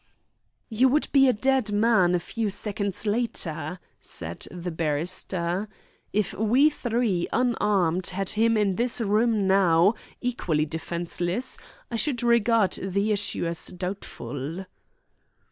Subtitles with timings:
[0.71, 5.69] "You would be a dead man a few seconds later," said the barrister.
[6.11, 11.59] "If we three, unarmed, had him in this room now, equally defenceless,
[11.91, 14.65] I should regard the issue as doubtful."